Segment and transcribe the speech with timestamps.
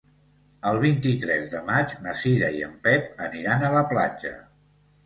[0.69, 4.35] El vint-i-tres de maig na Cira i en Pep aniran a la platja.